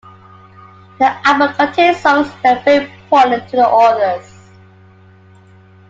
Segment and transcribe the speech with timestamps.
[0.97, 4.35] The album contained songs that were very important to the authors.